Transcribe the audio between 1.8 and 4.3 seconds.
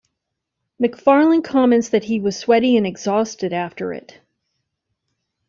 that he was "sweaty and exhausted after it".